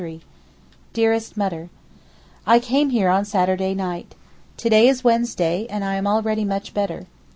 DEAREST 0.93 1.37
MUTTER, 1.37 1.69
I 2.47 2.57
came 2.57 2.89
here 2.89 3.07
on 3.09 3.23
Saturday 3.23 3.75
night. 3.75 4.15
To 4.57 4.67
day 4.67 4.87
is 4.87 5.03
Wednesday, 5.03 5.67
and 5.69 5.83
I 5.83 5.93
am 5.93 6.07
already 6.07 6.43
much 6.43 6.73
better. 6.73 7.05